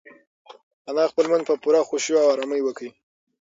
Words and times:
انا 0.89 1.03
خپل 1.11 1.23
لمونځ 1.25 1.43
په 1.47 1.55
پوره 1.63 1.81
خشوع 1.89 2.19
او 2.21 2.31
ارامۍ 2.33 2.61
وکړ. 2.63 2.85